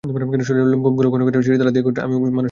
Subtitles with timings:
[0.47, 2.39] শরীরের লোমকূপগুলো ক্ষণে ক্ষণে শিরদাঁড়া দিয়ে ওঠে ঘৃণায়, আমিও মানুষ সেই লজ্জায়।